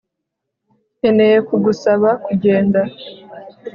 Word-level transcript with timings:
Nkeneye 0.97 1.37
kugusaba 1.47 2.09
kugenda 2.25 2.81